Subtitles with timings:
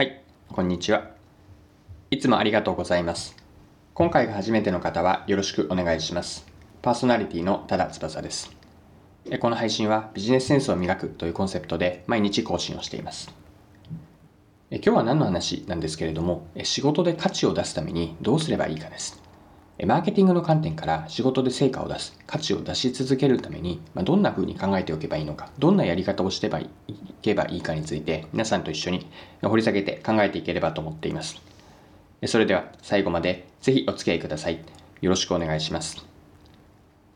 [0.00, 1.10] はい、こんにちは。
[2.10, 3.36] いつもありがとうございます。
[3.92, 6.46] 今回が初めての方はよろしくお願いします。
[6.80, 8.50] パーソナリティの多田翼です。
[9.40, 13.30] この配信はビジネスセンスを磨くというコンセプトで毎日更新をしています。
[14.70, 19.20] え今日は何の話なんですけれども、え仕事で価値を出すためにどうすればいいかです。
[19.86, 26.68] マーケティングの観点から仕事で成果を出す、価値を出し続けるために、ま、どんな風に考えておけばいいのか、どんなやり方をしてばい
[27.22, 29.06] けばいいかについて、皆さんと一緒に
[29.42, 31.40] 掘り下げて考えていければと思っています。
[32.26, 34.60] それでは最後までぜひお付き合いください。
[35.00, 36.04] よろしくお願いします。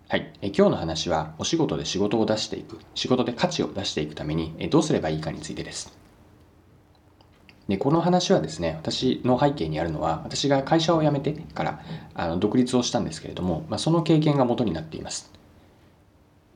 [0.09, 6.04] はい、え今日の話はお仕事で仕事を出していく、仕事で価値を出していくためにえどうすればいいかについてです。
[7.69, 11.81] でこの話はですね私の背景にあるのは私が会社を辞めてから
[12.15, 15.33] あの独立をしたんですけれども、まあ、その経験が元になっています。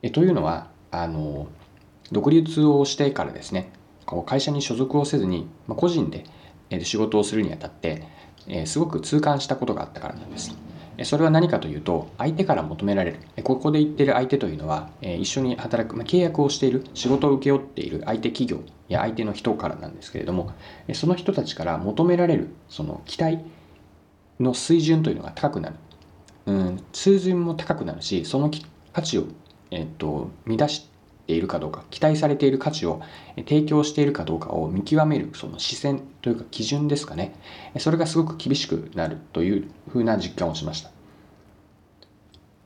[0.01, 1.47] えというのはあの
[2.11, 3.71] 独立をしてからですね
[4.05, 6.25] こう会社に所属をせずに、まあ、個人で
[6.83, 8.03] 仕事をするにあたって
[8.47, 10.55] えすごく痛感したことがあったからなんです。
[11.03, 20.51] それは何かというと相手から求められるここで言ってる相手というのは一緒に働く、ま、契約をしている仕事を請け負っている相手企業や相手の人からなんですけれども
[20.93, 23.39] その人たちから求められるその期待
[24.39, 25.75] の水準というのが高くなる、
[26.47, 28.51] うん、水準も高くなるしその
[28.93, 29.25] 価値を、
[29.71, 30.89] えっと、乱し
[31.29, 33.03] ているかどうか期待されている価値を
[33.35, 37.35] 提供しているかどうかを見極めるその視線というか基準ですかね。
[37.77, 40.89] それがすごく厳しくなるというふうな実感をしました。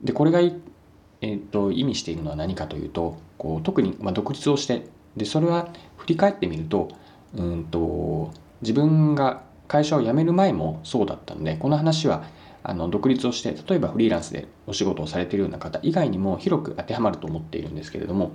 [0.02, 6.89] でこれが、えー、と意味しているのは何かというとこう特に、まあ、独立をしてでそれは振り返ってみると
[7.36, 12.23] うんと自分が会社を辞める前もそうだったのでこの話は
[12.64, 18.31] あの独立をして例えばフリーランスでお仕事をされているような方以外にも広く当てはまると思っているんですけれども、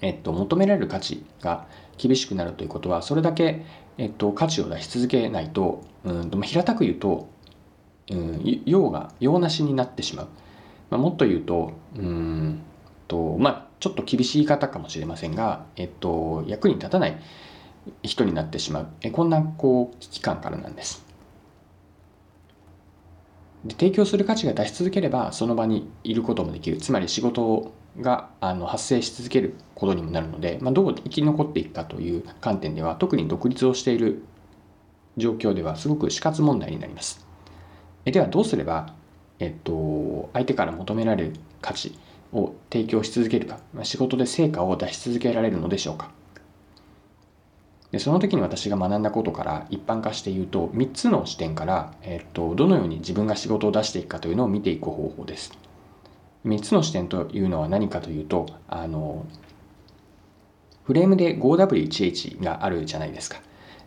[0.00, 1.66] えっと、求められる価値が
[1.96, 3.64] 厳しくなるということはそれだけ、
[3.98, 7.28] えっと、価値を出し続けないとうんと、平たく言うと、
[8.10, 10.28] うん、用が用なしになってしまう、
[10.90, 12.62] まあ、もっと言うとうん
[13.08, 17.20] とまあちょっと厳しい言い方かもしれませんが、えっと、役に立たない
[18.02, 18.88] 人になってしまう。
[19.00, 21.04] えこんなこう危機感からなんです。
[23.64, 26.78] で提供する価値が出し続ければその場にいることもできる。
[26.78, 34.22] つまり仕事をがあの発生し続けることにもなるので、まあ、どう生き残っていくかという観点では特に独立をしている
[35.16, 37.26] 状況ではすごく死活問題になります。
[38.04, 38.94] えではどうすれば、
[39.38, 41.98] えっと、相手から求められる価値
[42.32, 46.10] を提供し続けるか、まあ、仕事で成果を出し続けられるのでしょうか。
[47.92, 55.65] でその時に私が学んだことから一般化して言うと3つの視点から、えっと、どのように自分が仕事を出していくかというのを見ていく方法です。
[56.46, 59.26] 3つの視点というのは何かというとあの
[60.84, 63.40] フレームで 5W1H があるじゃないですか。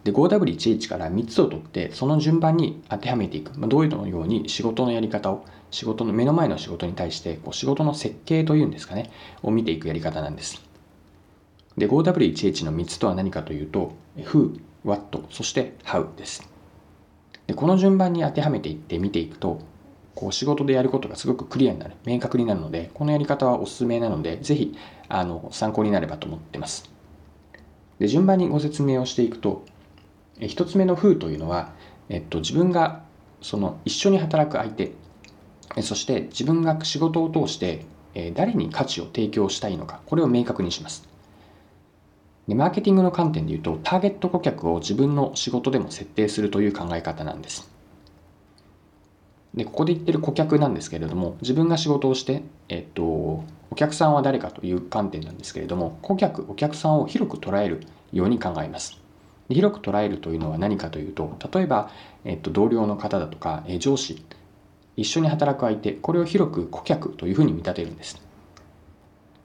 [0.03, 9.11] で 5W1H から3つを取ってその順番に当てはめていく、まあ、どういうのように仕事のやり方を仕事の目の前の仕事に対してこう仕事の設計というんですかね
[9.43, 10.61] を見ていくやり方なんです。
[11.77, 16.49] で 5W1H の3つとは何かというと Who、What、そして How です。
[17.47, 19.61] でこの順番に当てはめていって見ていくと
[20.19, 26.91] こう仕事でやることがすごくクリアになる明確になるのでこのやり方はおすすめなのでぜひあの参考になればと思ってます。
[27.99, 29.63] で順番にご説明をしていくと
[30.39, 31.71] 1つ目の風というのは、
[32.09, 33.01] えっと、自分が
[33.41, 34.91] その一緒に働く相手
[35.81, 37.85] そして自分が仕事を通して
[38.33, 41.07] 誰に価値を提供したいのかこれを明確にします。
[42.49, 47.78] でマーケティングの観点で言うとターゲット顧客を自分の仕事でも設定するという考え方なんです。
[49.53, 53.45] でここで言ってる顧客なんですけれども自分が仕事をして、えっと、お
[53.75, 58.99] 客さんは誰かという観点なんですけれども顧客お客さんを広く捉えるように考えます。
[59.49, 61.91] 広く捉えるというのは何かというと例えば、
[62.23, 64.23] えっと、同僚の方だとか上司
[64.95, 68.21] 一緒に働く相手これを広く顧客というふうに見立てるんです。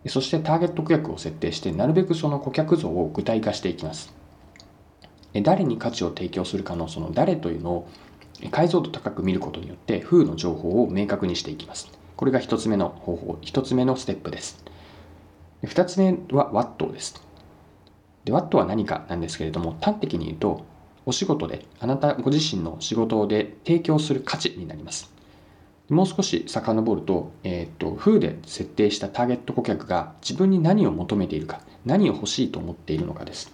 [0.09, 4.13] そしてターゲット顧客を設定してなるべくその顧客像を具体化していきます。
[5.43, 7.89] 誰に価値を提供するかのその誰というのを
[8.51, 11.89] 解像度高く見ることによって風の情報を明確にしていきます。
[12.17, 14.65] これが一つ目の方法一つ目のステップです。
[15.65, 17.23] 二つ目は Watt です。
[18.25, 20.65] で What は何かなんですけれども端的に言うと
[21.07, 25.15] お仕事であなたご自身の仕事で提供する価値になります。
[25.91, 33.53] もう少し遡ると、えっ、ー、と、風で設定したターゲット顧客が自分に何を求めているか、何を欲しいと思っているのかです。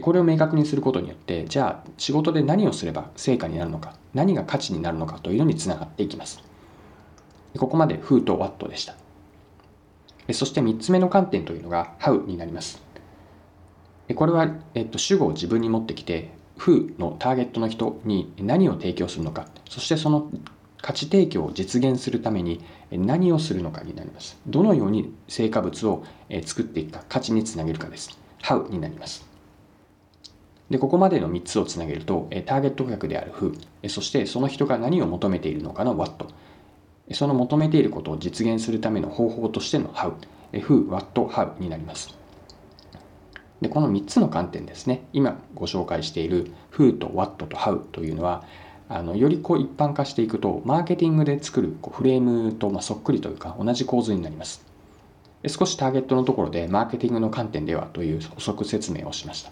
[0.00, 6.42] これを明確にすることによって、じゃあ仕事で何をすれば成果になるのか、何が価値になるのかというのにつながっていきます。
[7.58, 8.94] ここまで Who と What でした。
[10.32, 12.90] そして3つ目の観点というのが How になります。
[14.14, 20.30] これは、えっと、主語を自分に持ってきて Who のターゲットの人に何を提供するのかそしてその
[20.82, 26.04] 価値提供を実現するために何をするのかになりますどのように成果物を
[26.44, 29.29] 作っていくか価値につなげるかです How になります
[30.70, 36.26] でここまでの3つをつなげるとターゲット顧客である Who そしてその人が何を求めているのかの What
[37.12, 40.14] その求めていることを実現するための方法としての How
[40.52, 42.16] Who, What, How になります。
[43.60, 45.02] でこの3つの観点ですね。
[45.12, 48.44] 今ご紹介している Who と What と How というのは
[48.88, 54.64] あのよりこう一般化していくとマーケティングで作るこうフレームとまそっくりというか同じ構図になります。
[55.46, 59.50] 少しターゲットのところでマーケティングの観点ではという補足説明をしました。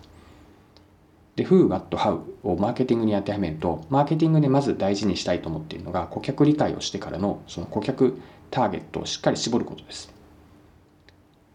[1.39, 8.21] で Who, What, How をマーケティングに当てはめるとマーケティングでまず大事にしたいと思っているのが顧客理解をしてからのその顧客
[8.51, 10.13] ターゲットをしっかり絞ることです。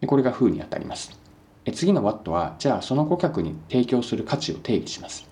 [0.00, 1.18] でこれが Who にあたります。
[1.66, 5.28] え次の What はじゃあその顧客に提供する価値を定義します。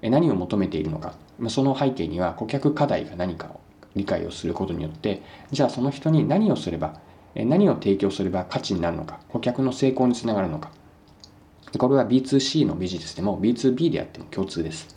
[0.00, 1.12] え何を求めているのか。
[1.48, 3.60] その背景には顧客課題が何かを
[3.94, 6.98] 理解をすることによってじゃあその人に何をすれば
[7.34, 10.70] 何を提供すれば価値になるのか顧客の成功につながるのか。
[11.78, 14.96] これは B2C のビジネスでも B2B であっても共通です。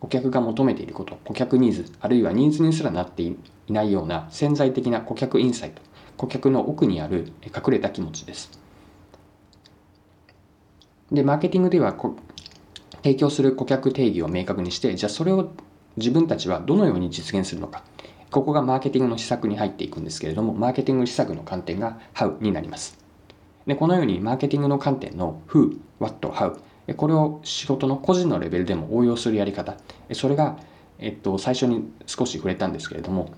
[0.00, 3.36] 顧客が求めていること顧客ニーズあるいはニーズにすらなってい
[3.70, 5.80] ないような潜在的な顧客インサイト
[6.18, 8.50] 顧客の奥にある隠れた気持ちです。
[11.10, 11.96] でマーケティングでは
[13.02, 15.52] 提供する顧客定義を明確にしてじゃあそれを
[15.96, 17.82] 自分たちはどのように実現するのか。
[18.30, 23.03] ここがマーケティングの施策に入っていくんですけれどもマーケティング施策の観点が How になります。
[23.66, 26.58] でこのようにマーケティングの観点の Who、What、How
[26.96, 29.76] これを仕事の個人のレベルでも応用するやり方
[30.12, 30.58] それが、
[30.98, 33.32] えっと、最初に少し触れたんですけれども、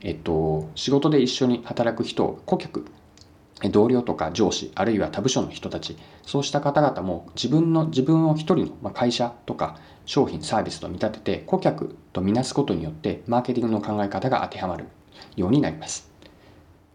[0.00, 2.86] えっと、仕事で一緒に働く人顧客
[3.70, 14.86] 同僚とか上司あるいは他部署の人たちそうした方々も自分の自分を一人の会社とか商品サービスと見立てて顧客とみなすことによってマーケティングの考え方が当てはまる
[15.36, 16.10] ようになります。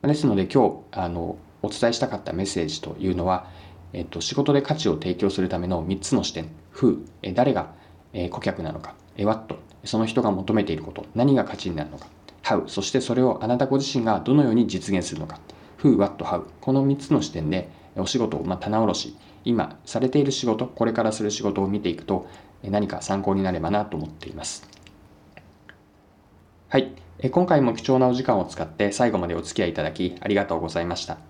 [0.02, 1.38] ですので今日あの
[1.68, 3.48] お伝えしたかったメッセージというのは、
[3.94, 6.50] えっと、仕事で価値を提供するための3つの視点。
[6.74, 7.74] Who 誰が
[8.32, 8.96] 顧客なのか。
[9.20, 11.06] What その人が求めていること。
[11.16, 12.08] 何が価値になるのか。
[12.44, 15.40] How そしてそれをあなたご自身がどのように実現するのか。
[15.80, 19.16] Who, What, How この3つの視点でお仕事を、まあ、棚卸し。
[19.46, 22.28] 今されている仕事これからする仕事を見ていくと
[22.64, 24.68] 何か参考になればなと思っています。
[26.70, 26.94] はい。
[27.32, 31.27] 今回も貴重なお時間を使って最後までお付き合いいただきありがとうございました。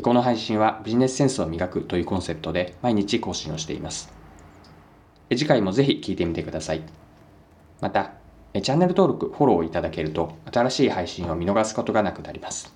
[0.00, 4.12] この配信はビジネスセンスを磨くというコンセプトで毎日更新をしています
[5.28, 6.82] 次回もぜひ聞いてみてください
[7.80, 8.12] また
[8.54, 12.72] チャンネル登録フォローいただけると新しい配信を見逃すことがなくなります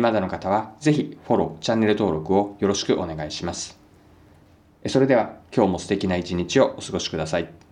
[0.00, 3.78] まだの方はぜひフォロー、チャンネル登録をよろしくお願いします。
[4.86, 7.63] それでは今日も素敵な一日をお過ごしください。